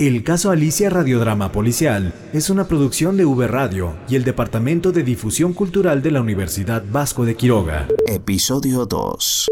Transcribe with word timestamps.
El 0.00 0.22
caso 0.22 0.52
Alicia 0.52 0.90
Radiodrama 0.90 1.50
Policial 1.50 2.14
es 2.32 2.50
una 2.50 2.68
producción 2.68 3.16
de 3.16 3.24
V 3.24 3.48
Radio 3.48 3.96
y 4.08 4.14
el 4.14 4.22
Departamento 4.22 4.92
de 4.92 5.02
Difusión 5.02 5.52
Cultural 5.54 6.02
de 6.02 6.12
la 6.12 6.20
Universidad 6.20 6.84
Vasco 6.88 7.24
de 7.24 7.34
Quiroga. 7.34 7.88
Episodio 8.06 8.86
2. 8.86 9.48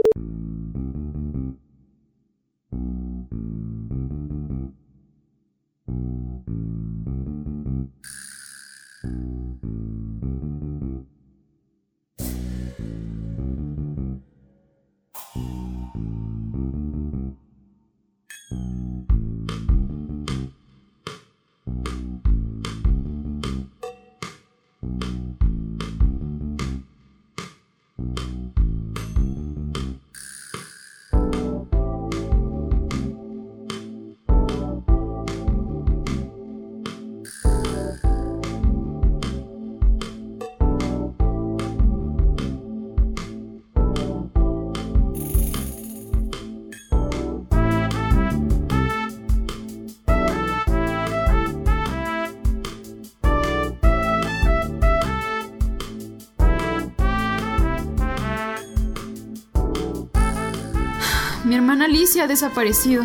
Alicia 61.97 62.25
ha 62.25 62.27
desaparecido. 62.27 63.05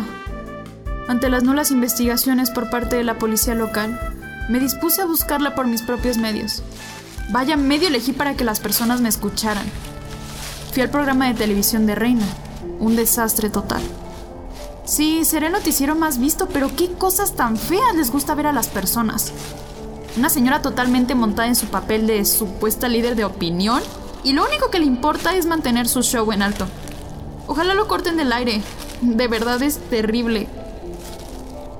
Ante 1.08 1.30
las 1.30 1.44
nulas 1.44 1.70
investigaciones 1.70 2.50
por 2.50 2.68
parte 2.68 2.94
de 2.94 3.04
la 3.04 3.16
policía 3.16 3.54
local, 3.54 3.98
me 4.50 4.60
dispuse 4.60 5.00
a 5.00 5.06
buscarla 5.06 5.54
por 5.54 5.66
mis 5.66 5.80
propios 5.80 6.18
medios. 6.18 6.62
Vaya 7.30 7.56
medio 7.56 7.88
elegí 7.88 8.12
para 8.12 8.36
que 8.36 8.44
las 8.44 8.60
personas 8.60 9.00
me 9.00 9.08
escucharan. 9.08 9.64
Fui 10.74 10.82
al 10.82 10.90
programa 10.90 11.26
de 11.26 11.32
televisión 11.32 11.86
de 11.86 11.94
Reina. 11.94 12.26
Un 12.80 12.94
desastre 12.94 13.48
total. 13.48 13.80
Sí, 14.84 15.24
seré 15.24 15.46
el 15.46 15.52
noticiero 15.52 15.94
más 15.94 16.18
visto, 16.18 16.46
pero 16.48 16.76
qué 16.76 16.92
cosas 16.92 17.34
tan 17.34 17.56
feas 17.56 17.96
les 17.96 18.10
gusta 18.10 18.34
ver 18.34 18.48
a 18.48 18.52
las 18.52 18.68
personas. 18.68 19.32
Una 20.18 20.28
señora 20.28 20.60
totalmente 20.60 21.14
montada 21.14 21.48
en 21.48 21.56
su 21.56 21.68
papel 21.68 22.06
de 22.06 22.26
supuesta 22.26 22.88
líder 22.88 23.16
de 23.16 23.24
opinión 23.24 23.82
y 24.22 24.34
lo 24.34 24.44
único 24.44 24.70
que 24.70 24.80
le 24.80 24.84
importa 24.84 25.34
es 25.34 25.46
mantener 25.46 25.88
su 25.88 26.02
show 26.02 26.30
en 26.30 26.42
alto. 26.42 26.66
Ojalá 27.46 27.74
lo 27.74 27.88
corten 27.88 28.18
del 28.18 28.32
aire. 28.32 28.62
De 29.02 29.26
verdad 29.26 29.60
es 29.62 29.78
terrible. 29.90 30.46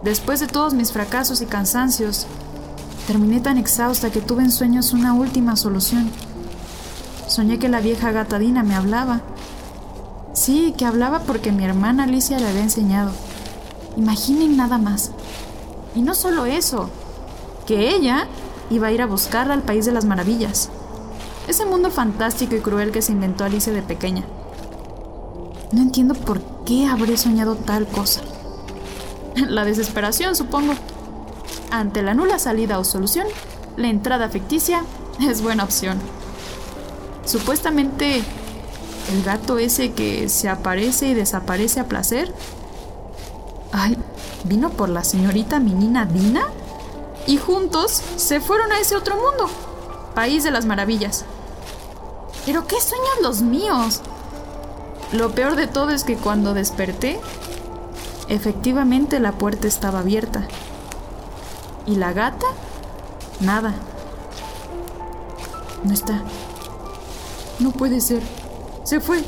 Después 0.02 0.40
de 0.40 0.48
todos 0.48 0.74
mis 0.74 0.90
fracasos 0.90 1.40
y 1.40 1.46
cansancios, 1.46 2.26
terminé 3.06 3.40
tan 3.40 3.58
exhausta 3.58 4.10
que 4.10 4.20
tuve 4.20 4.42
en 4.42 4.50
sueños 4.50 4.92
una 4.92 5.14
última 5.14 5.54
solución. 5.54 6.10
Soñé 7.28 7.60
que 7.60 7.68
la 7.68 7.80
vieja 7.80 8.10
gatadina 8.10 8.64
me 8.64 8.74
hablaba. 8.74 9.20
Sí, 10.32 10.74
que 10.76 10.84
hablaba 10.84 11.20
porque 11.20 11.52
mi 11.52 11.64
hermana 11.64 12.04
Alicia 12.04 12.40
le 12.40 12.48
había 12.48 12.64
enseñado. 12.64 13.12
Imaginen 13.96 14.56
nada 14.56 14.78
más. 14.78 15.12
Y 15.94 16.02
no 16.02 16.16
solo 16.16 16.44
eso, 16.44 16.90
que 17.68 17.94
ella 17.94 18.26
iba 18.68 18.88
a 18.88 18.92
ir 18.92 19.00
a 19.00 19.06
buscarla 19.06 19.54
al 19.54 19.62
País 19.62 19.86
de 19.86 19.92
las 19.92 20.06
Maravillas. 20.06 20.70
Ese 21.46 21.66
mundo 21.66 21.92
fantástico 21.92 22.56
y 22.56 22.60
cruel 22.60 22.90
que 22.90 23.00
se 23.00 23.12
inventó 23.12 23.44
Alicia 23.44 23.72
de 23.72 23.82
pequeña. 23.82 24.24
No 25.72 25.80
entiendo 25.80 26.14
por 26.14 26.40
qué 26.64 26.86
habré 26.86 27.16
soñado 27.16 27.56
tal 27.56 27.86
cosa. 27.86 28.20
La 29.34 29.64
desesperación, 29.64 30.36
supongo. 30.36 30.74
Ante 31.70 32.02
la 32.02 32.12
nula 32.12 32.38
salida 32.38 32.78
o 32.78 32.84
solución, 32.84 33.26
la 33.76 33.88
entrada 33.88 34.28
ficticia 34.28 34.84
es 35.20 35.40
buena 35.40 35.64
opción. 35.64 35.98
Supuestamente, 37.24 38.22
el 39.10 39.22
gato 39.24 39.58
ese 39.58 39.92
que 39.92 40.28
se 40.28 40.50
aparece 40.50 41.08
y 41.08 41.14
desaparece 41.14 41.80
a 41.80 41.88
placer. 41.88 42.34
Ay, 43.72 43.96
vino 44.44 44.68
por 44.68 44.90
la 44.90 45.04
señorita 45.04 45.58
menina 45.58 46.04
Dina 46.04 46.42
y 47.26 47.38
juntos 47.38 48.02
se 48.16 48.40
fueron 48.40 48.72
a 48.72 48.80
ese 48.80 48.96
otro 48.96 49.16
mundo, 49.16 49.48
país 50.14 50.44
de 50.44 50.50
las 50.50 50.66
maravillas. 50.66 51.24
Pero 52.44 52.66
qué 52.66 52.80
sueños 52.80 53.22
los 53.22 53.40
míos. 53.40 54.02
Lo 55.12 55.32
peor 55.32 55.56
de 55.56 55.66
todo 55.66 55.90
es 55.90 56.04
que 56.04 56.16
cuando 56.16 56.54
desperté, 56.54 57.20
efectivamente 58.28 59.20
la 59.20 59.32
puerta 59.32 59.68
estaba 59.68 59.98
abierta. 59.98 60.48
¿Y 61.86 61.96
la 61.96 62.12
gata? 62.12 62.46
Nada. 63.40 63.74
No 65.84 65.92
está. 65.92 66.22
No 67.58 67.72
puede 67.72 68.00
ser. 68.00 68.22
Se 68.84 69.00
fue. 69.00 69.22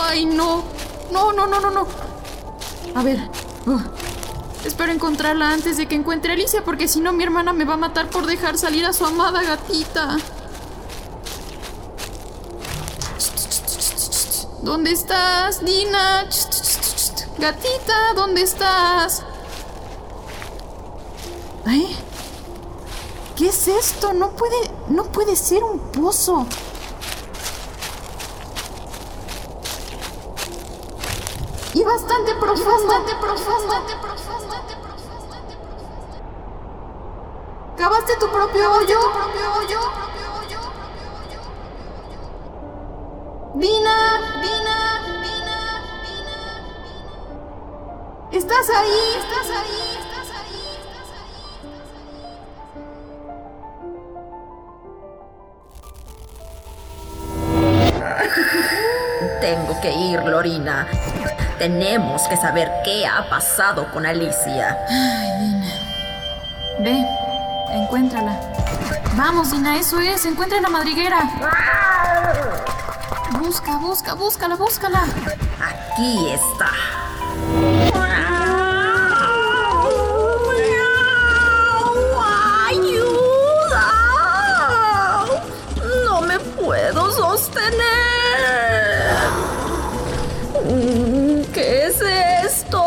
¡Ay, 0.00 0.24
no! 0.24 0.64
No, 1.12 1.32
no, 1.32 1.46
no, 1.46 1.60
no, 1.60 1.70
no. 1.70 1.86
A 2.94 3.02
ver. 3.02 3.20
espero 4.64 4.90
encontrarla 4.90 5.50
antes 5.50 5.76
de 5.76 5.86
que 5.86 5.94
encuentre 5.94 6.32
a 6.32 6.34
Alicia, 6.34 6.64
porque 6.64 6.88
si 6.88 7.00
no 7.00 7.12
mi 7.12 7.22
hermana 7.22 7.52
me 7.52 7.64
va 7.64 7.74
a 7.74 7.78
matar 7.78 8.08
por 8.08 8.26
dejar 8.26 8.58
salir 8.58 8.84
a 8.84 8.92
su 8.92 9.04
amada 9.04 9.42
gatita. 9.42 10.16
¿Dónde 14.62 14.92
estás, 14.92 15.64
Dina? 15.64 16.28
Gatita, 17.36 18.14
¿dónde 18.14 18.42
estás? 18.42 19.24
¿Ay? 21.66 21.96
¿Qué 23.36 23.48
es 23.48 23.66
esto? 23.66 24.12
No 24.12 24.30
puede, 24.30 24.70
no 24.86 25.02
puede 25.06 25.34
ser 25.34 25.64
un 25.64 25.80
pozo. 25.80 26.46
Y 31.74 31.82
bastante 31.82 32.32
profundo. 32.36 32.86
Bastante 32.86 33.16
profundo. 33.16 33.74
¿Cavaste 37.76 38.16
tu 38.20 38.28
propio 38.28 38.72
hoyo? 38.74 39.00
Dina, 43.54 44.18
Dina, 44.40 45.02
Dina, 45.20 45.58
Dina. 46.06 46.36
¿Estás 48.32 48.70
ahí? 48.70 49.02
¿Estás 49.18 49.48
ahí? 49.58 49.98
¿Estás 50.00 50.28
ahí? 50.40 50.62
¿Estás 58.24 59.40
Tengo 59.42 59.78
que 59.82 59.92
ir, 59.92 60.22
Lorina. 60.22 60.86
Tenemos 61.58 62.22
que 62.28 62.38
saber 62.38 62.72
qué 62.82 63.06
ha 63.06 63.28
pasado 63.28 63.92
con 63.92 64.06
Alicia. 64.06 64.78
Ay, 64.88 65.28
Dina. 65.40 65.74
Ve, 66.78 67.06
encuéntrala. 67.74 68.34
Vamos, 69.14 69.50
Dina, 69.50 69.76
eso 69.76 70.00
es. 70.00 70.24
Encuentra 70.24 70.58
la 70.58 70.70
madriguera. 70.70 71.18
Busca, 73.44 73.76
busca, 73.76 74.14
búscala, 74.14 74.54
búscala. 74.54 75.02
Aquí 75.60 76.28
está. 76.30 76.70
¡Ayuda! 82.68 83.88
No 86.06 86.20
me 86.20 86.38
puedo 86.38 87.10
sostener. 87.10 87.72
¿Qué 91.52 91.86
es 91.86 92.00
esto? 92.44 92.80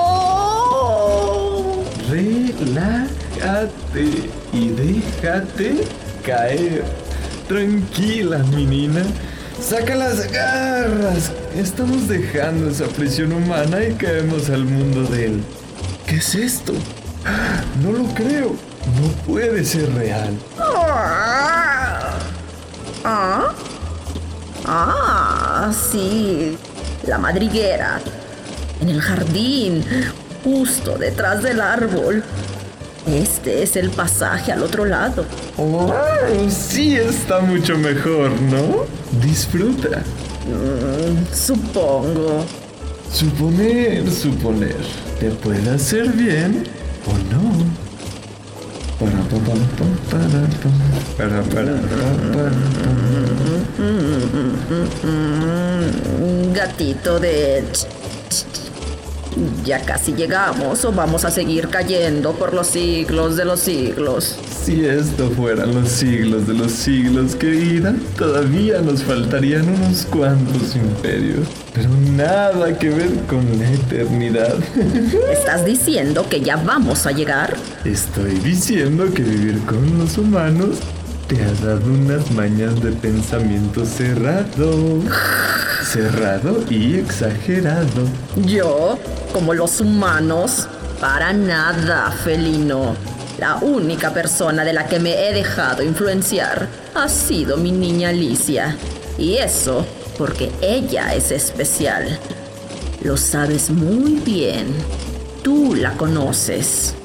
Relájate 2.09 3.09
y 4.53 4.69
déjate 4.69 5.85
caer. 6.23 6.85
Tranquila, 7.49 8.37
menina. 8.37 9.03
Saca 9.65 9.95
las 9.95 10.31
garras. 10.31 11.31
Estamos 11.55 12.07
dejando 12.07 12.69
esa 12.69 12.85
prisión 12.85 13.33
humana 13.33 13.83
y 13.83 13.93
caemos 13.93 14.47
al 14.51 14.63
mundo 14.63 15.01
de 15.05 15.25
él. 15.25 15.43
¿Qué 16.05 16.17
es 16.17 16.35
esto? 16.35 16.71
No 17.81 17.91
lo 17.91 18.03
creo. 18.13 18.49
No 18.49 19.07
puede 19.25 19.65
ser 19.65 19.91
real. 19.95 20.37
¿Ah? 23.03 23.53
Ah, 24.67 25.73
sí. 25.91 26.55
La 27.07 27.17
madriguera. 27.17 27.99
En 28.81 28.89
el 28.89 29.01
jardín. 29.01 29.83
justo 30.43 30.95
detrás 30.99 31.41
del 31.41 31.59
árbol. 31.59 32.23
Este 33.07 33.61
es 33.63 33.75
el 33.75 33.91
pasaje 33.91 34.51
al 34.51 34.63
otro 34.63 34.85
lado. 34.85 35.25
Oh, 35.57 35.93
sí 36.49 36.95
está 36.95 37.39
mucho 37.39 37.77
mejor, 37.77 38.31
¿no? 38.41 38.85
Disfruta. 39.23 39.99
Mm, 40.47 41.33
supongo. 41.33 42.43
Suponer, 43.11 44.09
suponer. 44.11 44.75
¿Te 45.19 45.29
puede 45.29 45.69
hacer 45.69 46.09
bien 46.09 46.63
o 47.05 47.13
no? 47.33 47.65
Para, 48.99 49.21
para, 49.29 49.55
para, 50.09 50.47
para, 51.17 51.43
para, 51.43 51.43
para, 51.43 52.51
Mm, 55.03 56.53
Gatito 56.53 57.19
de... 57.19 57.63
Ya 59.65 59.81
casi 59.81 60.13
llegamos 60.13 60.85
o 60.85 60.91
vamos 60.91 61.25
a 61.25 61.31
seguir 61.31 61.67
cayendo 61.67 62.33
por 62.33 62.53
los 62.53 62.67
siglos 62.67 63.35
de 63.35 63.45
los 63.45 63.59
siglos. 63.59 64.37
Si 64.63 64.85
esto 64.85 65.29
fueran 65.31 65.73
los 65.75 65.89
siglos 65.89 66.47
de 66.47 66.53
los 66.53 66.71
siglos, 66.71 67.35
querida, 67.35 67.93
todavía 68.17 68.81
nos 68.81 69.03
faltarían 69.03 69.67
unos 69.67 70.05
cuantos 70.05 70.75
imperios. 70.75 71.47
Pero 71.73 71.89
nada 72.15 72.77
que 72.77 72.89
ver 72.89 73.11
con 73.27 73.43
la 73.59 73.69
eternidad. 73.71 74.55
¿Estás 75.31 75.65
diciendo 75.65 76.25
que 76.29 76.41
ya 76.41 76.55
vamos 76.55 77.05
a 77.05 77.11
llegar? 77.11 77.55
Estoy 77.83 78.35
diciendo 78.35 79.13
que 79.13 79.23
vivir 79.23 79.59
con 79.65 79.97
los 79.97 80.17
humanos 80.17 80.77
te 81.27 81.41
ha 81.41 81.51
dado 81.65 81.91
unas 81.91 82.31
mañas 82.31 82.81
de 82.81 82.91
pensamiento 82.91 83.85
cerrado. 83.85 85.01
Cerrado 85.85 86.63
y 86.69 86.95
exagerado. 86.95 88.09
Yo, 88.37 88.97
como 89.31 89.53
los 89.53 89.79
humanos, 89.79 90.67
para 90.99 91.31
nada, 91.31 92.11
felino. 92.11 92.95
La 93.37 93.57
única 93.57 94.11
persona 94.11 94.63
de 94.63 94.73
la 94.73 94.87
que 94.87 94.99
me 94.99 95.27
he 95.27 95.33
dejado 95.33 95.83
influenciar 95.83 96.67
ha 96.95 97.07
sido 97.07 97.57
mi 97.57 97.71
niña 97.71 98.09
Alicia. 98.09 98.75
Y 99.17 99.35
eso 99.35 99.85
porque 100.17 100.51
ella 100.61 101.13
es 101.13 101.31
especial. 101.31 102.17
Lo 103.03 103.15
sabes 103.15 103.69
muy 103.69 104.15
bien. 104.25 104.67
Tú 105.43 105.75
la 105.75 105.91
conoces. 105.91 106.95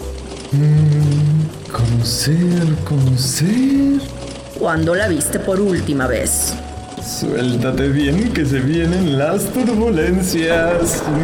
Mm, 0.52 1.70
conocer, 1.70 2.74
conocer. 2.88 4.00
¿Cuándo 4.58 4.94
la 4.94 5.06
viste 5.06 5.38
por 5.38 5.60
última 5.60 6.06
vez? 6.06 6.54
Suéltate 7.18 7.88
bien 7.88 8.32
que 8.32 8.46
se 8.46 8.60
vienen 8.60 9.18
las 9.18 9.44
turbulencias. 9.46 11.02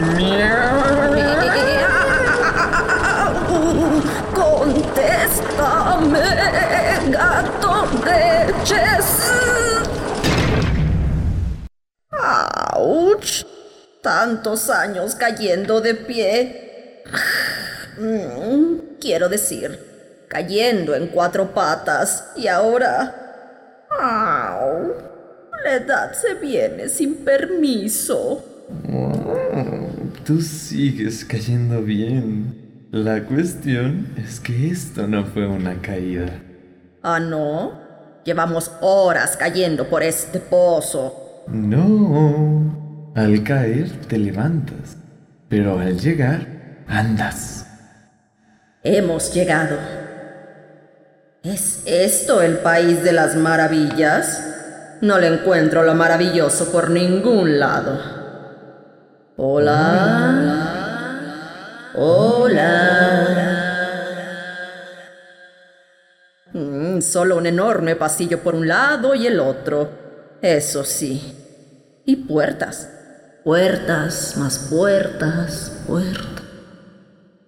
Contéstame, 4.34 6.18
gato 7.10 7.86
de 8.04 8.52
Chess. 8.64 9.30
¡Auch! 12.10 13.44
Tantos 14.02 14.68
años 14.68 15.14
cayendo 15.14 15.80
de 15.80 15.94
pie. 15.94 17.04
Mm, 17.96 18.98
Quiero 19.00 19.28
decir, 19.28 20.26
cayendo 20.28 20.96
en 20.96 21.06
cuatro 21.06 21.54
patas 21.54 22.24
y 22.34 22.48
ahora... 22.48 23.14
¡Au! 24.00 24.45
La 25.66 25.74
edad 25.74 26.12
se 26.12 26.34
viene 26.34 26.88
sin 26.88 27.16
permiso. 27.24 28.40
Tú 30.24 30.40
sigues 30.40 31.24
cayendo 31.24 31.82
bien. 31.82 32.86
La 32.92 33.24
cuestión 33.24 34.14
es 34.16 34.38
que 34.38 34.70
esto 34.70 35.08
no 35.08 35.24
fue 35.24 35.44
una 35.48 35.82
caída. 35.82 36.40
¿Ah, 37.02 37.18
no? 37.18 37.80
Llevamos 38.24 38.70
horas 38.80 39.36
cayendo 39.36 39.88
por 39.88 40.04
este 40.04 40.38
pozo. 40.38 41.42
No. 41.48 43.12
Al 43.16 43.42
caer 43.42 43.90
te 44.06 44.18
levantas, 44.18 44.96
pero 45.48 45.80
al 45.80 45.98
llegar 45.98 46.46
andas. 46.86 47.66
Hemos 48.84 49.34
llegado. 49.34 49.78
¿Es 51.42 51.82
esto 51.86 52.40
el 52.40 52.58
país 52.58 53.02
de 53.02 53.12
las 53.12 53.34
maravillas? 53.34 54.52
No 55.00 55.19
le 55.19 55.26
encuentro 55.26 55.82
lo 55.82 55.94
maravilloso 55.94 56.72
por 56.72 56.90
ningún 56.90 57.58
lado. 57.58 57.98
Hola. 59.37 60.72
Hola. 61.94 63.26
Mm, 66.52 67.00
solo 67.00 67.37
un 67.37 67.46
enorme 67.46 67.96
pasillo 67.96 68.40
por 68.40 68.54
un 68.54 68.66
lado 68.66 69.14
y 69.14 69.26
el 69.26 69.40
otro. 69.40 69.90
Eso 70.40 70.84
sí. 70.84 72.02
Y 72.06 72.16
puertas. 72.16 72.90
Puertas, 73.44 74.37
más 74.38 74.69
puertas, 74.70 75.72
puertas. 75.87 76.42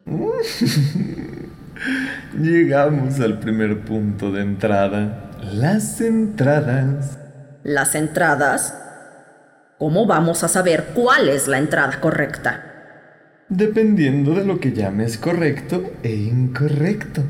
Llegamos 2.38 3.18
al 3.20 3.38
primer 3.38 3.84
punto 3.84 4.30
de 4.30 4.42
entrada. 4.42 5.30
Las 5.52 6.00
entradas. 6.00 7.18
Las 7.68 7.94
entradas. 7.94 8.74
¿Cómo 9.76 10.06
vamos 10.06 10.42
a 10.42 10.48
saber 10.48 10.86
cuál 10.94 11.28
es 11.28 11.48
la 11.48 11.58
entrada 11.58 12.00
correcta? 12.00 12.64
Dependiendo 13.50 14.32
de 14.32 14.46
lo 14.46 14.58
que 14.58 14.72
llames 14.72 15.18
correcto 15.18 15.92
e 16.02 16.16
incorrecto. 16.16 17.22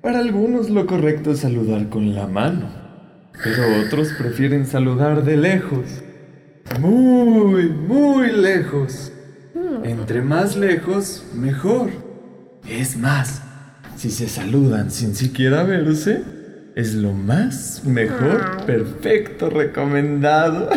Para 0.00 0.20
algunos 0.20 0.70
lo 0.70 0.86
correcto 0.86 1.32
es 1.32 1.40
saludar 1.40 1.90
con 1.90 2.14
la 2.14 2.26
mano, 2.26 2.70
pero 3.44 3.64
otros 3.84 4.14
prefieren 4.14 4.64
saludar 4.64 5.22
de 5.24 5.36
lejos. 5.36 6.02
Muy, 6.80 7.68
muy 7.68 8.32
lejos. 8.32 9.12
Entre 9.84 10.22
más 10.22 10.56
lejos, 10.56 11.22
mejor. 11.34 11.90
Es 12.66 12.96
más, 12.96 13.42
si 13.98 14.10
se 14.10 14.26
saludan 14.26 14.90
sin 14.90 15.14
siquiera 15.14 15.64
verse, 15.64 16.22
es 16.76 16.92
lo 16.92 17.12
más 17.12 17.82
mejor, 17.84 18.66
perfecto, 18.66 19.48
recomendado. 19.48 20.68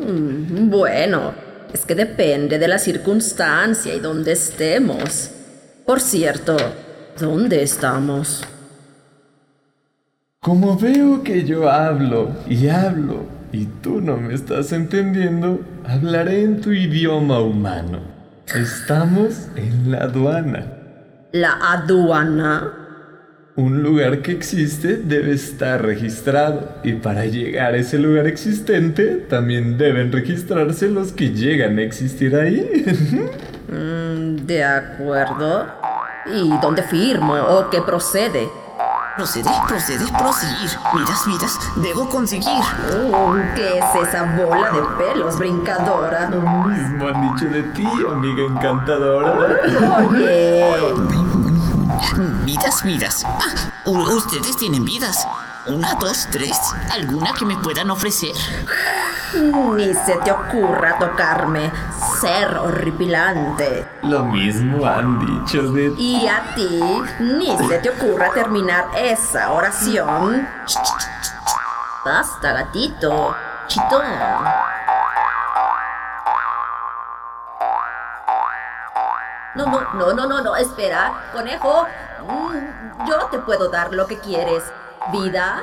Mm, 0.00 0.70
Bueno, 0.70 1.32
es 1.72 1.84
que 1.84 1.96
depende 1.96 2.56
de 2.56 2.68
la 2.68 2.78
circunstancia 2.78 3.92
y 3.96 3.98
dónde 3.98 4.30
estemos. 4.32 5.32
Por 5.84 6.00
cierto, 6.00 6.56
¿dónde 7.18 7.64
estamos? 7.64 8.46
Como 10.40 10.78
veo 10.78 11.24
que 11.24 11.44
yo 11.44 11.68
hablo 11.68 12.30
y 12.48 12.68
hablo 12.68 13.26
y 13.50 13.66
tú 13.66 14.00
no 14.00 14.18
me 14.18 14.34
estás 14.34 14.72
entendiendo, 14.72 15.60
hablaré 15.84 16.44
en 16.44 16.60
tu 16.60 16.70
idioma 16.70 17.40
humano. 17.40 18.02
Estamos 18.54 19.48
en 19.56 19.90
la 19.90 20.04
aduana. 20.04 20.64
La 21.32 21.58
aduana. 21.72 22.87
Un 23.58 23.82
lugar 23.82 24.22
que 24.22 24.30
existe 24.30 24.98
debe 24.98 25.32
estar 25.32 25.84
registrado 25.84 26.76
y 26.84 26.92
para 26.92 27.24
llegar 27.24 27.74
a 27.74 27.78
ese 27.78 27.98
lugar 27.98 28.28
existente 28.28 29.16
también 29.16 29.76
deben 29.76 30.12
registrarse 30.12 30.88
los 30.88 31.10
que 31.10 31.30
llegan 31.30 31.76
a 31.78 31.82
existir 31.82 32.36
ahí. 32.36 33.28
Mm, 33.70 34.46
de 34.46 34.64
acuerdo. 34.64 35.66
¿Y 36.24 36.48
dónde 36.62 36.82
firmo 36.82 37.34
o 37.34 37.68
qué 37.68 37.82
procede? 37.82 38.48
Procede, 39.14 39.50
procede, 39.66 40.06
proseguir. 40.18 40.70
Miras, 40.94 41.26
miras, 41.26 41.58
debo 41.76 42.08
conseguir. 42.08 42.64
Oh, 43.12 43.36
¿Qué 43.54 43.78
es 43.78 44.08
esa 44.08 44.22
bola 44.36 44.70
de 44.70 44.80
pelos 44.96 45.38
brincadora? 45.38 46.30
Lo 46.30 46.40
mismo 46.40 47.08
han 47.08 47.34
dicho 47.34 47.44
de 47.50 47.62
ti, 47.74 47.86
amiga 48.10 48.44
encantadora. 48.44 49.58
Oye, 50.08 50.94
Vidas, 52.44 52.82
vidas. 52.84 53.24
Ah, 53.26 53.72
ustedes 53.86 54.56
tienen 54.56 54.84
vidas. 54.84 55.26
Una, 55.66 55.94
dos, 55.94 56.28
tres. 56.30 56.58
¿Alguna 56.90 57.32
que 57.34 57.44
me 57.44 57.56
puedan 57.56 57.90
ofrecer? 57.90 58.32
ni 59.34 59.94
se 59.94 60.16
te 60.24 60.32
ocurra 60.32 60.98
tocarme. 60.98 61.70
Ser 62.20 62.56
horripilante. 62.56 63.86
Lo 64.02 64.24
mismo 64.24 64.86
han 64.86 65.18
dicho 65.44 65.70
de 65.72 65.90
ti. 65.90 66.22
Y 66.22 66.28
a 66.28 66.54
ti, 66.54 66.80
ni 67.20 67.56
se 67.68 67.78
te 67.78 67.90
ocurra 67.90 68.30
terminar 68.32 68.88
esa 68.96 69.52
oración. 69.52 70.48
Basta, 72.04 72.52
gatito. 72.52 73.36
Chitón. 73.66 74.02
No, 79.58 79.66
no, 79.66 79.80
no, 79.94 80.12
no, 80.12 80.26
no, 80.28 80.40
no, 80.40 80.54
espera, 80.56 81.30
conejo. 81.32 81.84
Mm, 82.28 83.08
Yo 83.08 83.26
te 83.26 83.38
puedo 83.40 83.68
dar 83.68 83.92
lo 83.92 84.06
que 84.06 84.16
quieres. 84.18 84.62
¿Vidas? 85.10 85.62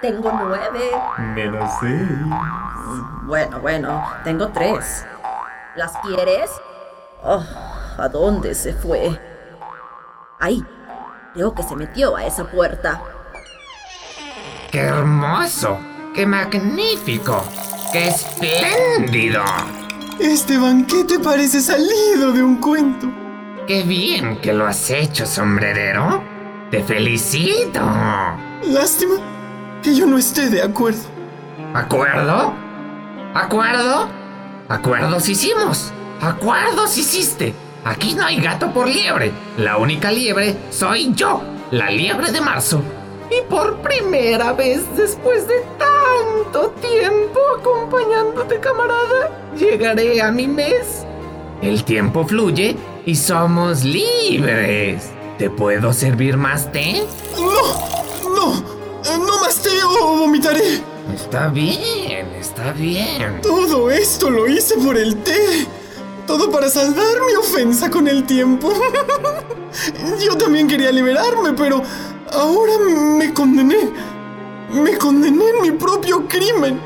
Tengo 0.00 0.32
nueve. 0.32 0.90
Menos 1.18 1.70
seis. 1.78 2.08
Bueno, 3.24 3.60
bueno, 3.60 4.02
tengo 4.24 4.48
tres. 4.48 5.04
¿Las 5.76 5.92
quieres? 5.98 6.50
Oh, 7.22 7.44
¿A 7.98 8.08
dónde 8.08 8.54
se 8.54 8.72
fue? 8.72 9.20
Ahí. 10.40 10.64
Creo 11.34 11.54
que 11.54 11.62
se 11.64 11.76
metió 11.76 12.16
a 12.16 12.24
esa 12.24 12.44
puerta. 12.44 13.02
¡Qué 14.70 14.80
hermoso! 14.80 15.78
¡Qué 16.14 16.24
magnífico! 16.24 17.44
¡Qué 17.92 18.08
espléndido! 18.08 19.42
Este 20.18 20.56
banquete 20.56 21.18
parece 21.18 21.60
salido 21.60 22.32
de 22.32 22.42
un 22.42 22.56
cuento. 22.56 23.23
¡Qué 23.66 23.82
bien 23.82 24.36
que 24.42 24.52
lo 24.52 24.66
has 24.66 24.90
hecho, 24.90 25.24
sombrerero! 25.24 26.22
¡Te 26.70 26.84
felicito! 26.84 27.80
Lástima 28.62 29.14
que 29.82 29.94
yo 29.94 30.04
no 30.04 30.18
esté 30.18 30.50
de 30.50 30.62
acuerdo. 30.62 31.00
¿Acuerdo? 31.72 32.52
¿Acuerdo? 33.32 34.08
Acuerdos 34.68 35.30
hicimos. 35.30 35.94
Acuerdos 36.20 36.98
hiciste. 36.98 37.54
Aquí 37.86 38.14
no 38.14 38.26
hay 38.26 38.38
gato 38.38 38.70
por 38.70 38.86
liebre. 38.86 39.32
La 39.56 39.78
única 39.78 40.10
liebre 40.12 40.56
soy 40.68 41.14
yo, 41.14 41.42
la 41.70 41.90
liebre 41.90 42.32
de 42.32 42.42
marzo. 42.42 42.82
Y 43.30 43.48
por 43.48 43.78
primera 43.78 44.52
vez 44.52 44.84
después 44.94 45.48
de 45.48 45.64
tanto 45.78 46.68
tiempo 46.82 47.40
acompañándote, 47.58 48.60
camarada, 48.60 49.30
llegaré 49.56 50.20
a 50.20 50.30
mi 50.30 50.48
mes. 50.48 51.06
El 51.62 51.82
tiempo 51.84 52.26
fluye 52.26 52.76
y 53.06 53.14
somos 53.14 53.84
libres. 53.84 55.10
¿Te 55.38 55.50
puedo 55.50 55.92
servir 55.92 56.36
más 56.36 56.70
té? 56.72 57.02
¡No! 57.36 58.30
¡No! 58.30 58.54
Eh, 59.04 59.18
¡No 59.18 59.40
más 59.40 59.60
té 59.62 59.70
o 59.82 60.16
vomitaré! 60.18 60.80
Está 61.14 61.48
bien, 61.48 62.26
está 62.40 62.72
bien. 62.72 63.40
Todo 63.42 63.90
esto 63.90 64.30
lo 64.30 64.48
hice 64.48 64.76
por 64.76 64.96
el 64.96 65.16
té. 65.16 65.66
Todo 66.26 66.50
para 66.50 66.70
saldar 66.70 67.16
mi 67.26 67.34
ofensa 67.34 67.90
con 67.90 68.08
el 68.08 68.24
tiempo. 68.24 68.72
Yo 70.24 70.36
también 70.38 70.66
quería 70.66 70.90
liberarme, 70.90 71.52
pero 71.52 71.82
ahora 72.32 72.72
me 72.78 73.34
condené. 73.34 73.90
Me 74.72 74.96
condené 74.96 75.44
en 75.50 75.62
mi 75.62 75.70
propio 75.72 76.26
crimen. 76.26 76.80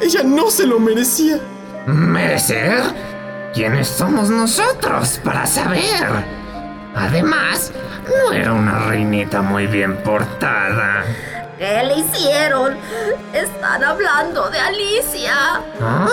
Ella 0.00 0.22
no 0.24 0.50
se 0.50 0.66
lo 0.66 0.80
merecía. 0.80 1.38
¿Merecer? 1.86 3.11
¿Quiénes 3.52 3.86
somos 3.86 4.30
nosotros 4.30 5.20
para 5.22 5.46
saber? 5.46 6.24
Además, 6.94 7.70
no 8.08 8.32
era 8.32 8.54
una 8.54 8.78
reinita 8.86 9.42
muy 9.42 9.66
bien 9.66 9.98
portada. 10.02 11.04
¿Qué 11.58 11.82
le 11.84 11.98
hicieron? 11.98 12.76
Están 13.34 13.84
hablando 13.84 14.48
de 14.48 14.58
Alicia. 14.58 15.34
¿Ah? 15.82 16.08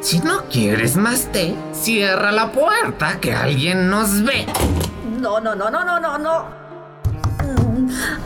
Si 0.00 0.20
no 0.20 0.44
quieres 0.44 0.96
más 0.96 1.30
té, 1.30 1.54
cierra 1.72 2.32
la 2.32 2.50
puerta 2.50 3.20
que 3.20 3.34
alguien 3.34 3.90
nos 3.90 4.24
ve. 4.24 4.46
No, 5.20 5.38
no, 5.38 5.54
no, 5.54 5.70
no, 5.70 5.84
no, 5.84 6.00
no, 6.00 6.18
no. 6.18 6.46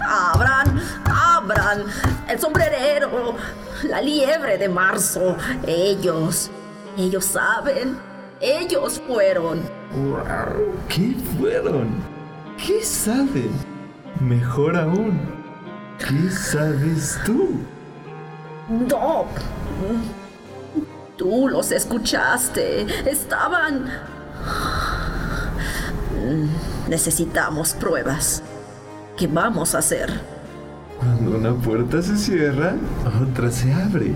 Abran, 0.09 0.81
abran. 1.05 1.85
El 2.29 2.39
sombrerero, 2.39 3.35
la 3.83 4.01
liebre 4.01 4.57
de 4.57 4.69
marzo. 4.69 5.37
Ellos, 5.67 6.49
ellos 6.97 7.25
saben. 7.25 8.10
Ellos 8.41 9.03
fueron. 9.07 9.61
¡Wow! 9.95 10.75
¿Qué 10.89 11.15
fueron? 11.39 11.89
¿Qué 12.57 12.83
saben? 12.83 13.51
Mejor 14.19 14.77
aún, 14.77 15.21
¿qué 15.99 16.31
sabes 16.31 17.19
tú? 17.25 17.61
No. 18.69 19.27
Tú 21.17 21.49
los 21.49 21.71
escuchaste. 21.73 22.87
Estaban... 23.11 23.91
Necesitamos 26.89 27.75
pruebas. 27.75 28.43
¿Qué 29.17 29.27
vamos 29.27 29.75
a 29.75 29.79
hacer? 29.79 30.11
Cuando 30.99 31.37
una 31.37 31.55
puerta 31.55 32.01
se 32.01 32.17
cierra, 32.17 32.75
otra 33.23 33.51
se 33.51 33.73
abre. 33.73 34.15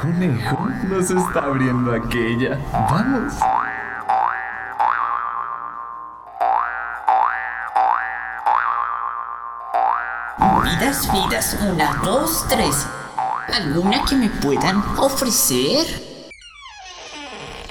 Conejo, 0.00 0.68
nos 0.88 1.10
está 1.10 1.40
abriendo 1.40 1.92
aquella. 1.92 2.56
Vamos. 2.72 3.32
Vidas, 10.62 11.12
vidas, 11.12 11.56
una, 11.68 11.94
dos, 12.04 12.46
tres. 12.48 12.86
¿Alguna 13.52 14.04
que 14.04 14.14
me 14.14 14.28
puedan 14.28 14.84
ofrecer? 14.98 15.84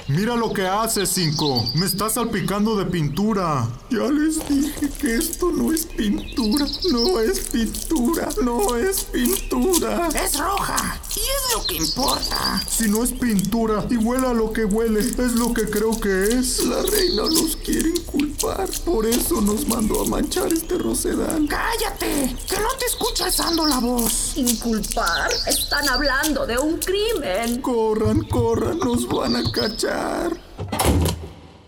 Mira 0.08 0.36
lo 0.36 0.52
que 0.52 0.66
haces, 0.66 1.08
Cinco. 1.08 1.64
Me 1.76 1.86
estás 1.86 2.14
salpicando 2.14 2.76
de 2.76 2.84
pintura. 2.84 3.66
Ya 3.88 4.04
les 4.04 4.46
dije 4.46 4.90
que 4.90 5.16
esto 5.16 5.50
no 5.50 5.72
es 5.72 5.86
pintura. 5.86 6.66
No 6.92 7.20
es 7.20 7.40
pintura. 7.40 8.28
No 8.42 8.76
es 8.76 9.04
pintura. 9.04 10.08
Es 10.08 10.38
roja 10.38 10.98
y 11.18 11.20
es 11.20 11.54
lo 11.54 11.66
que 11.66 11.74
importa. 11.76 12.62
Si 12.68 12.88
no 12.88 13.02
es 13.02 13.12
pintura 13.12 13.84
y 13.90 13.96
huele 13.96 14.28
a 14.28 14.32
lo 14.32 14.52
que 14.52 14.64
huele, 14.64 15.00
es 15.00 15.32
lo 15.32 15.52
que 15.52 15.68
creo 15.68 15.98
que 16.00 16.34
es. 16.34 16.64
La 16.64 16.82
reina 16.82 17.22
nos 17.22 17.56
quiere 17.56 17.88
inculpar. 17.90 18.68
Por 18.84 19.06
eso 19.06 19.40
nos 19.40 19.66
mandó 19.66 20.02
a 20.02 20.06
manchar 20.06 20.52
este 20.52 20.78
rosedal. 20.78 21.48
¡Cállate! 21.48 22.36
¡Que 22.48 22.56
no 22.60 22.68
te 22.78 22.86
escucha 22.86 23.26
alzando 23.26 23.66
la 23.66 23.78
voz! 23.78 24.36
¿Inculpar? 24.36 25.30
Están 25.46 25.88
hablando 25.88 26.46
de 26.46 26.58
un 26.58 26.78
crimen. 26.78 27.60
Corran, 27.60 28.22
corran, 28.28 28.78
nos 28.78 29.08
van 29.08 29.36
a 29.36 29.50
cachar. 29.50 30.40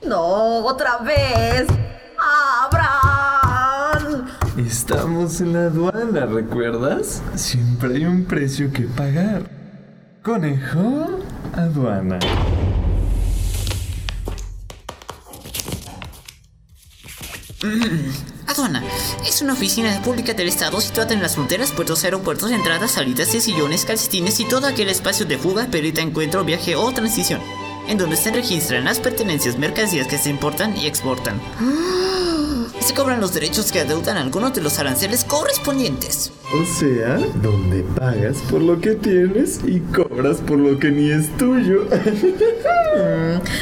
No, 0.03 0.65
otra 0.65 0.99
vez. 0.99 1.67
Estamos 4.91 5.41
en 5.41 5.53
la 5.53 5.67
aduana, 5.67 6.27
¿recuerdas? 6.27 7.23
Siempre 7.37 7.95
hay 7.95 8.07
un 8.07 8.25
precio 8.25 8.73
que 8.73 8.83
pagar. 8.83 9.49
Conejo, 10.21 11.07
aduana. 11.55 12.19
Aduana 18.49 18.83
es 19.25 19.41
una 19.41 19.53
oficina 19.53 20.03
pública 20.03 20.35
del 20.35 20.49
Estado 20.49 20.81
situada 20.81 21.15
en 21.15 21.23
las 21.23 21.37
fronteras, 21.37 21.71
puertos, 21.71 22.03
aeropuertos, 22.03 22.51
entradas, 22.51 22.91
salidas 22.91 23.33
de 23.33 23.41
sillones, 23.41 23.85
calcetines 23.85 24.41
y 24.41 24.45
todo 24.45 24.67
aquel 24.67 24.89
espacio 24.89 25.25
de 25.25 25.39
fuga, 25.39 25.69
perita, 25.71 26.01
encuentro, 26.01 26.45
viaje 26.45 26.75
o 26.75 26.91
transición, 26.91 27.41
en 27.87 27.97
donde 27.97 28.17
se 28.17 28.33
registran 28.33 28.87
las 28.87 28.99
pertenencias, 28.99 29.57
mercancías 29.57 30.09
que 30.09 30.19
se 30.19 30.31
importan 30.31 30.77
y 30.77 30.89
exportan. 30.89 31.41
Se 32.81 32.95
cobran 32.95 33.21
los 33.21 33.35
derechos 33.35 33.71
que 33.73 33.81
adeudan 33.81 34.17
algunos 34.17 34.53
de 34.55 34.61
los 34.61 34.79
aranceles 34.79 35.25
correspondientes. 35.25 36.33
O 36.53 36.65
sea, 36.79 37.19
donde 37.43 37.83
pagas 37.95 38.39
por 38.51 38.61
lo 38.61 38.81
que 38.81 38.95
tienes 38.95 39.61
y 39.65 39.81
cobras 39.81 40.39
por 40.39 40.59
lo 40.59 40.79
que 40.79 40.91
ni 40.91 41.11
es 41.11 41.37
tuyo. 41.37 41.85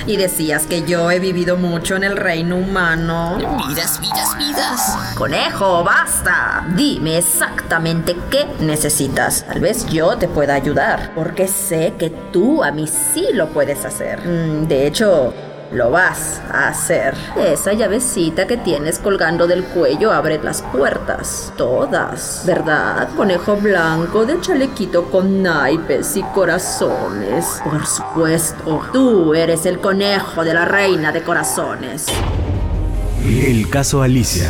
Y 0.06 0.16
decías 0.16 0.66
que 0.66 0.82
yo 0.82 1.10
he 1.10 1.18
vivido 1.20 1.56
mucho 1.58 1.96
en 1.96 2.02
el 2.04 2.16
reino 2.16 2.56
humano. 2.56 3.36
Vidas, 3.68 4.00
vidas, 4.00 4.38
vidas. 4.38 4.96
Conejo, 5.14 5.84
basta. 5.84 6.66
Dime 6.74 7.18
exactamente 7.18 8.16
qué 8.30 8.46
necesitas. 8.60 9.44
Tal 9.46 9.60
vez 9.60 9.86
yo 9.86 10.16
te 10.16 10.28
pueda 10.28 10.54
ayudar, 10.54 11.12
porque 11.14 11.46
sé 11.46 11.92
que 11.98 12.10
tú 12.32 12.64
a 12.64 12.72
mí 12.72 12.86
sí 12.88 13.26
lo 13.34 13.48
puedes 13.50 13.84
hacer. 13.84 14.20
Mm, 14.26 14.66
De 14.66 14.86
hecho, 14.86 15.34
lo 15.72 15.90
vas 15.90 16.40
a 16.50 16.68
hacer. 16.68 17.14
Esa 17.36 17.72
llavecita 17.72 18.46
que 18.46 18.56
tienes 18.56 18.98
colgando 18.98 19.46
del 19.46 19.64
cuello 19.64 20.12
abre 20.12 20.42
las 20.42 20.62
puertas. 20.62 21.52
Todas. 21.56 22.42
¿Verdad? 22.46 23.08
Conejo 23.16 23.56
blanco 23.56 24.24
de 24.24 24.40
chalequito 24.40 25.10
con 25.10 25.42
naipes 25.42 26.16
y 26.16 26.22
corazones. 26.22 27.60
Por 27.64 27.86
supuesto. 27.86 28.82
Tú 28.92 29.34
eres 29.34 29.66
el 29.66 29.80
conejo 29.80 30.44
de 30.44 30.54
la 30.54 30.64
reina 30.64 31.12
de 31.12 31.22
corazones. 31.22 32.06
El 33.24 33.68
caso 33.68 34.02
Alicia. 34.02 34.48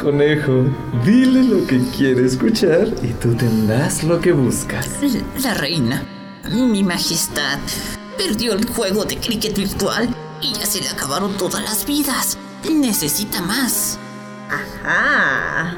Conejo. 0.00 0.64
Dile 1.04 1.42
lo 1.42 1.66
que 1.66 1.80
quiere 1.96 2.26
escuchar 2.26 2.88
y 3.02 3.08
tú 3.14 3.34
tendrás 3.34 4.04
lo 4.04 4.20
que 4.20 4.32
buscas. 4.32 4.88
La 5.42 5.54
reina, 5.54 6.02
mi 6.50 6.82
majestad, 6.82 7.58
perdió 8.16 8.52
el 8.52 8.66
juego 8.66 9.04
de 9.04 9.16
cricket 9.18 9.56
virtual 9.56 10.08
y 10.40 10.52
ya 10.52 10.66
se 10.66 10.80
le 10.80 10.88
acabaron 10.88 11.36
todas 11.36 11.62
las 11.62 11.86
vidas. 11.86 12.38
Necesita 12.70 13.40
más. 13.40 13.98
Ajá. 14.50 15.76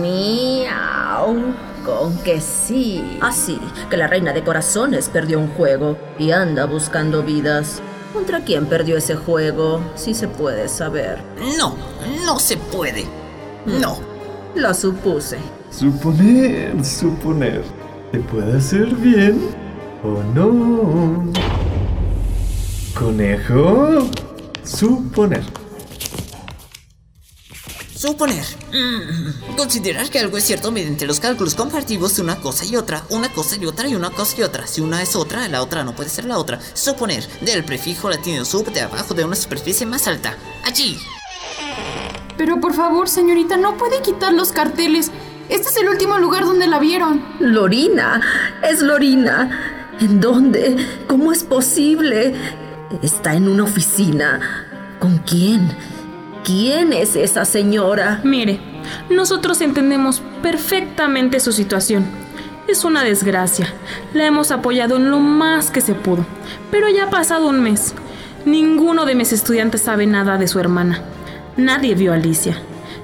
Miau. 0.00 1.54
Con 1.84 2.18
que 2.18 2.40
sí. 2.40 3.18
Así 3.20 3.58
que 3.88 3.96
la 3.96 4.06
reina 4.06 4.32
de 4.32 4.44
corazones 4.44 5.08
perdió 5.08 5.38
un 5.38 5.48
juego 5.48 5.96
y 6.18 6.32
anda 6.32 6.66
buscando 6.66 7.22
vidas. 7.22 7.80
¿Contra 8.12 8.40
quién 8.40 8.66
perdió 8.66 8.96
ese 8.96 9.14
juego? 9.14 9.80
Si 9.94 10.14
se 10.14 10.28
puede 10.28 10.68
saber. 10.68 11.22
No, 11.58 11.76
no 12.24 12.38
se 12.38 12.56
puede. 12.56 13.06
No. 13.68 13.98
Lo 14.54 14.74
supuse. 14.74 15.38
Suponer, 15.70 16.84
suponer. 16.84 17.62
¿Te 18.12 18.18
puede 18.20 18.56
hacer 18.56 18.94
bien 18.94 19.38
o 20.02 20.22
no? 20.34 21.30
Conejo. 22.98 24.08
Suponer. 24.64 25.42
Suponer. 27.94 28.44
Mm, 28.72 29.56
considerar 29.56 30.08
que 30.08 30.20
algo 30.20 30.38
es 30.38 30.44
cierto 30.44 30.70
mediante 30.70 31.04
los 31.04 31.20
cálculos 31.20 31.54
comparativos 31.54 32.16
de 32.16 32.22
una 32.22 32.36
cosa 32.36 32.64
y 32.64 32.76
otra, 32.76 33.04
una 33.10 33.28
cosa 33.32 33.56
y 33.56 33.66
otra 33.66 33.88
y 33.88 33.94
una 33.96 34.10
cosa 34.10 34.36
y 34.38 34.42
otra. 34.44 34.66
Si 34.66 34.80
una 34.80 35.02
es 35.02 35.16
otra, 35.16 35.48
la 35.48 35.62
otra 35.62 35.84
no 35.84 35.94
puede 35.94 36.08
ser 36.08 36.24
la 36.24 36.38
otra. 36.38 36.60
Suponer. 36.74 37.26
Del 37.40 37.64
prefijo 37.64 38.08
latino 38.08 38.44
sub 38.44 38.72
de 38.72 38.82
abajo 38.82 39.14
de 39.14 39.24
una 39.24 39.36
superficie 39.36 39.84
más 39.84 40.06
alta. 40.06 40.36
Allí. 40.64 40.96
Pero 42.38 42.60
por 42.60 42.72
favor, 42.72 43.08
señorita, 43.08 43.56
no 43.56 43.76
puede 43.76 44.00
quitar 44.00 44.32
los 44.32 44.52
carteles. 44.52 45.10
Este 45.48 45.68
es 45.68 45.76
el 45.76 45.88
último 45.88 46.18
lugar 46.18 46.44
donde 46.44 46.68
la 46.68 46.78
vieron. 46.78 47.20
Lorina. 47.40 48.22
Es 48.62 48.80
Lorina. 48.80 49.50
¿En 50.00 50.20
dónde? 50.20 50.76
¿Cómo 51.08 51.32
es 51.32 51.42
posible? 51.42 52.34
Está 53.02 53.34
en 53.34 53.48
una 53.48 53.64
oficina. 53.64 54.40
¿Con 55.00 55.18
quién? 55.18 55.68
¿Quién 56.44 56.92
es 56.92 57.16
esa 57.16 57.44
señora? 57.44 58.20
Mire, 58.22 58.60
nosotros 59.10 59.60
entendemos 59.60 60.22
perfectamente 60.40 61.40
su 61.40 61.52
situación. 61.52 62.06
Es 62.68 62.84
una 62.84 63.02
desgracia. 63.02 63.66
La 64.14 64.26
hemos 64.26 64.52
apoyado 64.52 64.96
en 64.96 65.10
lo 65.10 65.18
más 65.18 65.72
que 65.72 65.80
se 65.80 65.94
pudo. 65.94 66.24
Pero 66.70 66.88
ya 66.88 67.04
ha 67.04 67.10
pasado 67.10 67.48
un 67.48 67.60
mes. 67.60 67.94
Ninguno 68.44 69.06
de 69.06 69.16
mis 69.16 69.32
estudiantes 69.32 69.82
sabe 69.82 70.06
nada 70.06 70.38
de 70.38 70.46
su 70.46 70.60
hermana. 70.60 71.02
Nadie 71.58 71.96
vio 71.96 72.12
a 72.12 72.14
Alicia. 72.14 72.56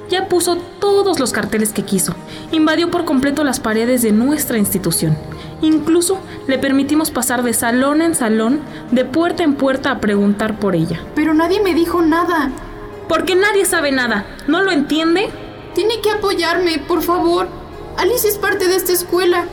Ya 0.08 0.28
puso 0.28 0.56
todos 0.78 1.18
los 1.18 1.32
carteles 1.32 1.72
que 1.72 1.84
quiso. 1.84 2.14
Invadió 2.52 2.88
por 2.88 3.04
completo 3.04 3.42
las 3.42 3.58
paredes 3.58 4.00
de 4.02 4.12
nuestra 4.12 4.58
institución. 4.58 5.18
Incluso 5.60 6.20
le 6.46 6.56
permitimos 6.58 7.10
pasar 7.10 7.42
de 7.42 7.52
salón 7.52 8.00
en 8.00 8.14
salón, 8.14 8.60
de 8.92 9.04
puerta 9.04 9.42
en 9.42 9.54
puerta 9.54 9.90
a 9.90 9.98
preguntar 9.98 10.60
por 10.60 10.76
ella. 10.76 11.00
Pero 11.16 11.34
nadie 11.34 11.60
me 11.62 11.74
dijo 11.74 12.00
nada. 12.00 12.52
Porque 13.08 13.34
nadie 13.34 13.64
sabe 13.64 13.90
nada. 13.90 14.24
¿No 14.46 14.62
lo 14.62 14.70
entiende? 14.70 15.30
Tiene 15.74 16.00
que 16.00 16.12
apoyarme, 16.12 16.78
por 16.78 17.02
favor. 17.02 17.48
Alice 17.96 18.28
es 18.28 18.38
parte 18.38 18.68
de 18.68 18.76
esta 18.76 18.92
escuela. 18.92 19.46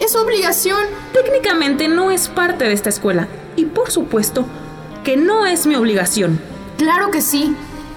Es 0.00 0.12
su 0.12 0.18
obligación. 0.18 0.80
Técnicamente 1.12 1.88
no 1.88 2.10
es 2.10 2.28
parte 2.28 2.64
de 2.64 2.72
esta 2.72 2.88
escuela. 2.88 3.28
Y 3.54 3.66
por 3.66 3.90
supuesto 3.90 4.46
que 5.04 5.18
no 5.18 5.44
es 5.44 5.66
mi 5.66 5.74
obligación. 5.74 6.40
Claro 6.78 7.10
que 7.10 7.20
sí. 7.20 7.54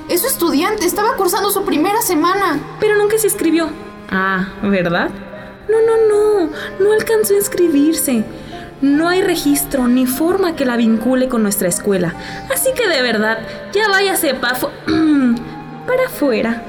Es 0.10 0.22
su 0.22 0.28
estudiante. 0.28 0.86
Estaba 0.86 1.16
cursando 1.16 1.52
su 1.52 1.64
primera 1.64 2.02
semana. 2.02 2.60
Pero 2.80 2.98
nunca 2.98 3.18
se 3.18 3.28
inscribió. 3.28 3.70
Ah, 4.10 4.48
¿verdad? 4.64 5.10
No, 5.70 5.78
no, 5.82 6.08
no. 6.08 6.52
No 6.80 6.94
alcanzó 6.94 7.34
a 7.34 7.38
inscribirse. 7.38 8.26
No 8.82 9.08
hay 9.10 9.22
registro 9.22 9.88
ni 9.88 10.06
forma 10.08 10.56
que 10.56 10.66
la 10.66 10.78
vincule 10.78 11.28
con 11.28 11.44
nuestra 11.44 11.68
escuela. 11.68 12.14
Así 12.52 12.70
que 12.76 12.88
de 12.88 13.02
verdad, 13.02 13.40
ya 13.74 13.90
váyase 13.90 14.34
pa 14.34 14.54
para 15.88 16.06
afuera. 16.08 16.64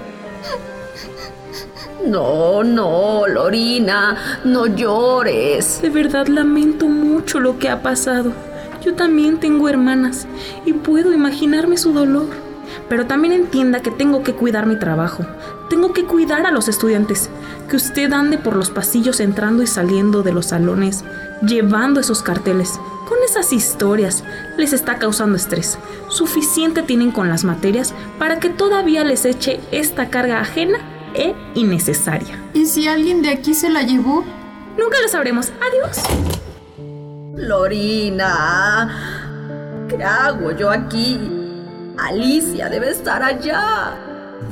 No, 2.04 2.64
no, 2.64 3.26
Lorina, 3.28 4.40
no 4.44 4.66
llores. 4.66 5.80
De 5.82 5.90
verdad 5.90 6.26
lamento 6.26 6.88
mucho 6.88 7.40
lo 7.40 7.58
que 7.58 7.68
ha 7.68 7.82
pasado. 7.82 8.32
Yo 8.82 8.94
también 8.94 9.38
tengo 9.38 9.68
hermanas 9.68 10.26
y 10.64 10.72
puedo 10.72 11.12
imaginarme 11.12 11.76
su 11.76 11.92
dolor. 11.92 12.49
Pero 12.88 13.06
también 13.06 13.32
entienda 13.32 13.80
que 13.80 13.90
tengo 13.90 14.22
que 14.22 14.34
cuidar 14.34 14.66
mi 14.66 14.78
trabajo. 14.78 15.24
Tengo 15.68 15.92
que 15.92 16.04
cuidar 16.04 16.46
a 16.46 16.50
los 16.50 16.68
estudiantes. 16.68 17.30
Que 17.68 17.76
usted 17.76 18.12
ande 18.12 18.38
por 18.38 18.56
los 18.56 18.70
pasillos 18.70 19.20
entrando 19.20 19.62
y 19.62 19.66
saliendo 19.66 20.22
de 20.22 20.32
los 20.32 20.46
salones, 20.46 21.04
llevando 21.46 22.00
esos 22.00 22.22
carteles. 22.22 22.78
Con 23.08 23.18
esas 23.24 23.52
historias 23.52 24.22
les 24.56 24.72
está 24.72 24.98
causando 24.98 25.36
estrés. 25.36 25.78
Suficiente 26.08 26.82
tienen 26.82 27.10
con 27.10 27.28
las 27.28 27.44
materias 27.44 27.94
para 28.18 28.38
que 28.38 28.50
todavía 28.50 29.04
les 29.04 29.24
eche 29.24 29.60
esta 29.72 30.10
carga 30.10 30.40
ajena 30.40 30.78
e 31.14 31.34
innecesaria. 31.54 32.38
¿Y 32.54 32.66
si 32.66 32.86
alguien 32.88 33.22
de 33.22 33.30
aquí 33.30 33.54
se 33.54 33.68
la 33.68 33.82
llevó? 33.82 34.24
Nunca 34.78 35.00
lo 35.02 35.08
sabremos. 35.08 35.52
Adiós. 35.60 36.02
Lorina, 37.34 38.88
¿qué 39.88 40.02
hago 40.04 40.52
yo 40.52 40.70
aquí? 40.70 41.39
Alicia 42.06 42.68
debe 42.68 42.90
estar 42.90 43.22
allá. 43.22 43.94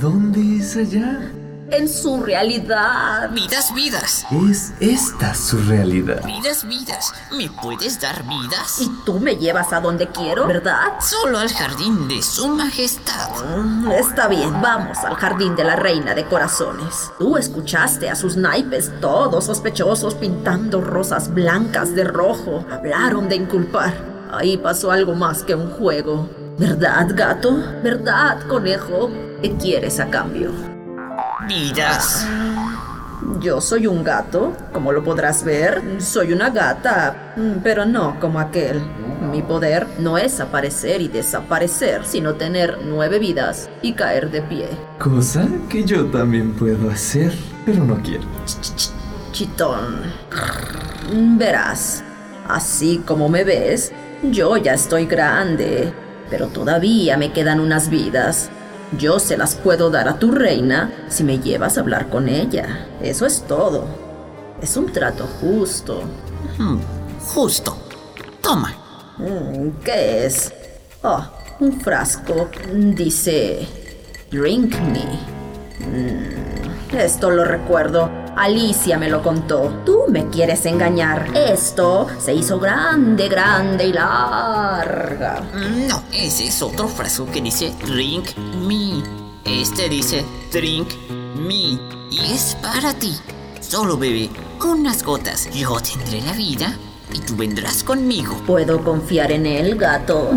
¿Dónde 0.00 0.58
es 0.58 0.76
allá? 0.76 1.32
En 1.70 1.86
su 1.88 2.22
realidad. 2.22 3.30
Vidas, 3.30 3.74
vidas. 3.74 4.26
Es 4.30 4.72
esta 4.80 5.34
su 5.34 5.58
realidad. 5.58 6.24
Vidas, 6.24 6.66
vidas. 6.66 7.12
¿Me 7.32 7.50
puedes 7.50 8.00
dar 8.00 8.22
vidas? 8.26 8.80
Y 8.80 8.88
tú 9.04 9.18
me 9.20 9.36
llevas 9.36 9.72
a 9.72 9.80
donde 9.80 10.08
quiero, 10.08 10.46
¿verdad? 10.46 10.98
Solo 11.00 11.38
al 11.38 11.50
jardín 11.52 12.08
de 12.08 12.22
su 12.22 12.48
majestad. 12.48 13.28
Mm, 13.58 13.90
Está 13.92 14.28
bien, 14.28 14.60
vamos 14.62 14.96
al 14.98 15.16
jardín 15.16 15.56
de 15.56 15.64
la 15.64 15.76
reina 15.76 16.14
de 16.14 16.24
corazones. 16.24 17.10
Tú 17.18 17.36
escuchaste 17.36 18.08
a 18.08 18.14
sus 18.14 18.36
naipes, 18.36 18.90
todos 19.00 19.44
sospechosos, 19.46 20.14
pintando 20.14 20.80
rosas 20.80 21.32
blancas 21.34 21.94
de 21.94 22.04
rojo. 22.04 22.64
Hablaron 22.70 23.28
de 23.28 23.36
inculpar. 23.36 23.92
Ahí 24.32 24.56
pasó 24.56 24.90
algo 24.90 25.14
más 25.14 25.42
que 25.42 25.54
un 25.54 25.70
juego. 25.70 26.28
¿Verdad, 26.58 27.06
gato? 27.14 27.56
¿Verdad, 27.84 28.40
conejo? 28.48 29.10
¿Qué 29.40 29.52
quieres 29.52 30.00
a 30.00 30.10
cambio? 30.10 30.50
Vidas. 31.46 32.26
Yo 33.40 33.60
soy 33.60 33.86
un 33.86 34.02
gato, 34.02 34.56
como 34.72 34.90
lo 34.90 35.04
podrás 35.04 35.44
ver. 35.44 35.80
Soy 35.98 36.32
una 36.32 36.50
gata, 36.50 37.34
mm, 37.36 37.60
pero 37.62 37.86
no 37.86 38.18
como 38.18 38.40
aquel. 38.40 38.82
Mi 39.30 39.40
poder 39.40 39.86
no 40.00 40.18
es 40.18 40.40
aparecer 40.40 41.00
y 41.00 41.06
desaparecer, 41.06 42.04
sino 42.04 42.34
tener 42.34 42.78
nueve 42.84 43.20
vidas 43.20 43.70
y 43.80 43.92
caer 43.92 44.28
de 44.32 44.42
pie. 44.42 44.68
Cosa 44.98 45.46
que 45.68 45.84
yo 45.84 46.06
también 46.06 46.54
puedo 46.54 46.90
hacer, 46.90 47.32
pero 47.64 47.84
no 47.84 48.02
quiero. 48.02 48.24
Chitón. 49.30 50.02
Verás, 51.38 52.02
así 52.48 53.00
como 53.06 53.28
me 53.28 53.44
ves, 53.44 53.92
yo 54.24 54.56
ya 54.56 54.74
estoy 54.74 55.06
grande, 55.06 55.92
pero 56.30 56.48
todavía 56.48 57.16
me 57.16 57.32
quedan 57.32 57.60
unas 57.60 57.88
vidas. 57.88 58.50
Yo 58.98 59.18
se 59.18 59.36
las 59.36 59.54
puedo 59.54 59.90
dar 59.90 60.08
a 60.08 60.18
tu 60.18 60.30
reina 60.30 60.90
si 61.08 61.24
me 61.24 61.38
llevas 61.38 61.76
a 61.76 61.80
hablar 61.80 62.08
con 62.08 62.28
ella. 62.28 62.86
Eso 63.02 63.26
es 63.26 63.42
todo. 63.42 63.84
Es 64.62 64.76
un 64.76 64.92
trato 64.92 65.26
justo. 65.40 66.02
Hmm, 66.56 66.78
justo. 67.20 67.76
Toma. 68.40 68.74
Mm, 69.18 69.82
¿Qué 69.84 70.26
es? 70.26 70.52
Oh, 71.02 71.24
un 71.60 71.80
frasco. 71.80 72.48
Dice... 72.74 73.66
Drink 74.30 74.74
me. 74.80 75.04
Mm, 75.86 76.96
esto 76.96 77.30
lo 77.30 77.44
recuerdo. 77.44 78.10
Alicia 78.38 78.98
me 78.98 79.10
lo 79.10 79.20
contó. 79.20 79.82
Tú 79.84 80.04
me 80.08 80.28
quieres 80.28 80.64
engañar. 80.64 81.36
Esto 81.36 82.06
se 82.20 82.34
hizo 82.34 82.60
grande, 82.60 83.28
grande 83.28 83.86
y 83.86 83.92
larga. 83.92 85.42
No, 85.88 86.04
ese 86.12 86.46
es 86.46 86.62
otro 86.62 86.86
frasco 86.86 87.26
que 87.26 87.40
dice 87.40 87.74
Drink 87.84 88.36
me. 88.66 89.02
Este 89.44 89.88
dice 89.88 90.24
Drink 90.52 90.88
me. 91.36 91.78
Y 92.10 92.32
es 92.32 92.56
para 92.62 92.94
ti. 92.94 93.12
Solo 93.60 93.98
bebe 93.98 94.30
unas 94.64 95.02
gotas. 95.02 95.50
Yo 95.52 95.76
tendré 95.80 96.20
la 96.22 96.32
vida 96.32 96.72
y 97.12 97.18
tú 97.18 97.36
vendrás 97.36 97.82
conmigo. 97.82 98.36
¿Puedo 98.46 98.84
confiar 98.84 99.32
en 99.32 99.46
él, 99.46 99.76
gato? 99.76 100.30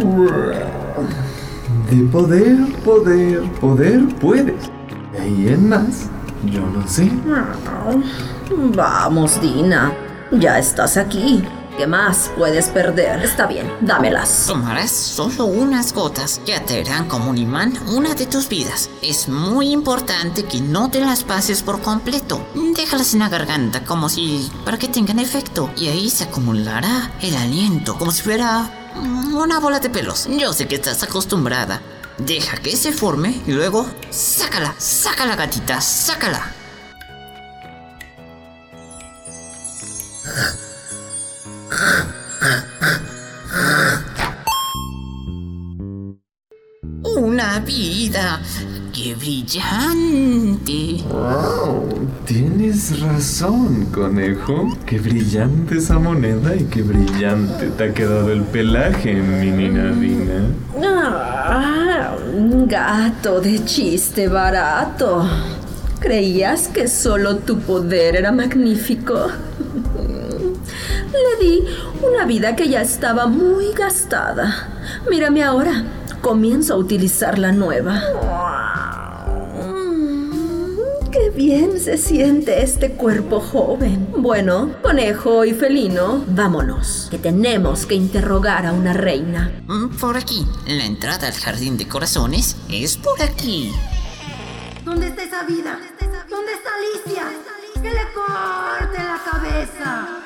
De 1.89 1.97
poder, 2.11 2.57
poder, 2.83 3.43
poder 3.59 4.07
puedes. 4.15 4.69
De 5.13 5.19
ahí 5.19 5.49
en 5.49 5.69
más, 5.69 6.09
yo 6.45 6.61
no 6.61 6.87
sé. 6.87 7.11
Vamos, 8.75 9.41
Dina. 9.41 9.93
Ya 10.31 10.59
estás 10.59 10.97
aquí. 10.97 11.43
¿Qué 11.77 11.87
más 11.87 12.29
puedes 12.37 12.67
perder? 12.67 13.23
Está 13.23 13.47
bien, 13.47 13.71
dámelas. 13.81 14.45
Tomarás 14.45 14.91
solo 14.91 15.45
unas 15.45 15.93
gotas 15.93 16.41
que 16.45 16.53
atraerán 16.53 17.07
como 17.07 17.29
un 17.29 17.37
imán 17.37 17.73
una 17.87 18.13
de 18.13 18.25
tus 18.25 18.49
vidas. 18.49 18.89
Es 19.01 19.29
muy 19.29 19.71
importante 19.71 20.43
que 20.43 20.61
no 20.61 20.91
te 20.91 20.99
las 20.99 21.23
pases 21.23 21.63
por 21.63 21.81
completo. 21.81 22.45
Déjalas 22.75 23.13
en 23.13 23.19
la 23.19 23.29
garganta 23.29 23.83
como 23.85 24.09
si... 24.09 24.51
para 24.65 24.77
que 24.77 24.89
tengan 24.89 25.19
efecto. 25.19 25.69
Y 25.77 25.87
ahí 25.87 26.09
se 26.09 26.25
acumulará 26.25 27.11
el 27.21 27.35
aliento 27.35 27.97
como 27.97 28.11
si 28.11 28.21
fuera 28.21 28.69
una 29.33 29.59
bola 29.59 29.79
de 29.79 29.89
pelos. 29.89 30.27
Yo 30.29 30.53
sé 30.53 30.67
que 30.67 30.75
estás 30.75 31.01
acostumbrada. 31.03 31.81
Deja 32.17 32.57
que 32.57 32.75
se 32.75 32.91
forme 32.91 33.41
y 33.47 33.51
luego 33.51 33.85
sácala, 34.09 34.75
sácala 34.77 35.35
gatita, 35.35 35.81
sácala. 35.81 36.61
vida. 47.59 48.41
¡Qué 48.93 49.15
brillante! 49.15 51.03
Tienes 52.25 52.99
razón, 52.99 53.85
conejo. 53.85 54.77
Qué 54.85 54.99
brillante 54.99 55.77
esa 55.77 55.97
moneda 55.97 56.55
y 56.55 56.65
qué 56.65 56.81
brillante 56.81 57.67
te 57.77 57.83
ha 57.83 57.93
quedado 57.93 58.31
el 58.31 58.43
pelaje, 58.43 59.13
mi 59.13 59.49
nina 59.49 59.91
Ah, 61.13 62.15
gato 62.67 63.41
de 63.41 63.65
chiste 63.65 64.27
barato. 64.27 65.27
¿Creías 65.99 66.67
que 66.67 66.87
solo 66.87 67.37
tu 67.37 67.59
poder 67.59 68.15
era 68.15 68.31
magnífico? 68.31 69.27
Le 71.11 71.45
di 71.45 71.67
una 72.01 72.25
vida 72.25 72.55
que 72.55 72.69
ya 72.69 72.81
estaba 72.81 73.27
muy 73.27 73.73
gastada. 73.73 74.69
Mírame 75.09 75.43
ahora. 75.43 75.83
Comienzo 76.21 76.75
a 76.75 76.77
utilizar 76.77 77.37
la 77.37 77.51
nueva. 77.51 78.01
Bien 81.43 81.79
se 81.79 81.97
siente 81.97 82.61
este 82.61 82.91
cuerpo 82.91 83.39
joven. 83.39 84.09
Bueno, 84.15 84.75
conejo 84.83 85.43
y 85.43 85.53
felino, 85.55 86.23
vámonos, 86.27 87.07
que 87.09 87.17
tenemos 87.17 87.87
que 87.87 87.95
interrogar 87.95 88.67
a 88.67 88.73
una 88.73 88.93
reina. 88.93 89.51
Mm, 89.65 89.87
Por 89.97 90.17
aquí. 90.17 90.45
La 90.67 90.85
entrada 90.85 91.25
al 91.25 91.33
jardín 91.33 91.77
de 91.77 91.87
corazones 91.87 92.57
es 92.69 92.95
por 92.95 93.19
aquí. 93.23 93.73
¿Dónde 94.85 95.07
está 95.07 95.23
esa 95.23 95.43
vida? 95.45 95.79
¿Dónde 96.29 96.51
está 96.53 96.69
Alicia? 96.77 97.23
¡Que 97.73 97.89
le 97.89 98.05
corte 98.13 98.97
la 98.99 99.19
cabeza! 99.31 100.21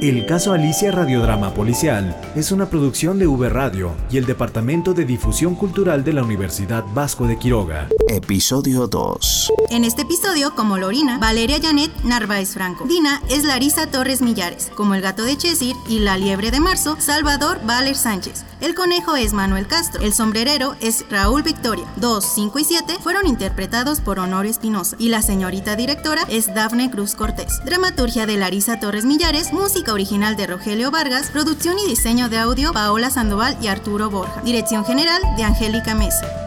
El 0.00 0.24
caso 0.24 0.54
Alicia 0.54 0.90
Radiodrama 0.90 1.52
Policial 1.52 2.18
es 2.34 2.52
una 2.52 2.70
producción 2.70 3.18
de 3.18 3.26
V 3.26 3.50
Radio 3.50 3.92
y 4.10 4.16
el 4.16 4.24
Departamento 4.24 4.94
de 4.94 5.04
Difusión 5.04 5.54
Cultural 5.54 6.04
de 6.04 6.14
la 6.14 6.22
Universidad 6.22 6.86
Vasco 6.94 7.26
de 7.26 7.38
Quiroga. 7.38 7.86
Episodio 8.08 8.86
2. 8.86 9.52
En 9.68 9.84
este 9.84 10.02
episodio, 10.02 10.54
como 10.54 10.78
Lorina, 10.78 11.18
Valeria 11.18 11.58
Janet 11.60 11.90
Narváez 12.02 12.54
Franco. 12.54 12.86
Dina 12.86 13.20
es 13.28 13.44
Larisa 13.44 13.88
Torres 13.88 14.22
Millares. 14.22 14.72
Como 14.74 14.94
el 14.94 15.02
gato 15.02 15.22
de 15.22 15.36
Chesir 15.36 15.76
y 15.86 15.98
la 15.98 16.16
liebre 16.16 16.50
de 16.50 16.60
marzo, 16.60 16.96
Salvador 16.98 17.60
Valer 17.66 17.94
Sánchez. 17.94 18.46
El 18.60 18.74
conejo 18.74 19.16
es 19.16 19.32
Manuel 19.32 19.66
Castro. 19.66 20.02
El 20.02 20.12
sombrerero 20.12 20.76
es 20.80 21.06
Raúl 21.08 21.42
Victoria. 21.42 21.86
2, 21.96 22.24
5 22.24 22.58
y 22.58 22.64
7 22.64 22.96
fueron 23.02 23.26
interpretados 23.26 24.00
por 24.00 24.18
Honor 24.18 24.44
Espinosa. 24.44 24.96
Y 24.98 25.08
la 25.08 25.22
señorita 25.22 25.76
directora 25.76 26.22
es 26.28 26.54
Dafne 26.54 26.90
Cruz 26.90 27.14
Cortés. 27.14 27.64
Dramaturgia 27.64 28.26
de 28.26 28.36
Larisa 28.36 28.78
Torres 28.78 29.06
Millares. 29.06 29.52
Música 29.52 29.94
original 29.94 30.36
de 30.36 30.46
Rogelio 30.46 30.90
Vargas. 30.90 31.30
Producción 31.30 31.78
y 31.78 31.88
diseño 31.88 32.28
de 32.28 32.38
audio 32.38 32.72
Paola 32.72 33.10
Sandoval 33.10 33.56
y 33.62 33.68
Arturo 33.68 34.10
Borja. 34.10 34.42
Dirección 34.42 34.84
general 34.84 35.22
de 35.36 35.44
Angélica 35.44 35.94
Mesa. 35.94 36.39